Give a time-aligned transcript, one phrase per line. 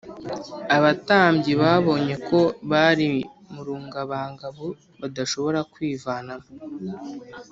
[0.75, 2.39] abatambyi babonye ko
[2.71, 3.07] bari
[3.53, 4.65] mu rungabangabo
[4.99, 6.47] badashobora kwivanamo